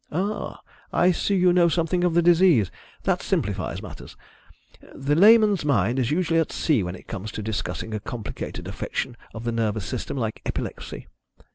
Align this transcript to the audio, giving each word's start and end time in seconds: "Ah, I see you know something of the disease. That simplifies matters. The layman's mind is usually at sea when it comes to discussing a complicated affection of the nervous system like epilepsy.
"Ah, 0.11 0.61
I 0.91 1.11
see 1.11 1.35
you 1.35 1.53
know 1.53 1.67
something 1.69 2.03
of 2.03 2.15
the 2.15 2.23
disease. 2.23 2.71
That 3.03 3.21
simplifies 3.21 3.83
matters. 3.83 4.17
The 4.95 5.13
layman's 5.13 5.63
mind 5.63 5.99
is 5.99 6.09
usually 6.09 6.39
at 6.39 6.51
sea 6.51 6.81
when 6.81 6.95
it 6.95 7.07
comes 7.07 7.31
to 7.33 7.43
discussing 7.43 7.93
a 7.93 7.99
complicated 7.99 8.67
affection 8.67 9.15
of 9.35 9.43
the 9.43 9.51
nervous 9.51 9.85
system 9.85 10.17
like 10.17 10.41
epilepsy. 10.43 11.05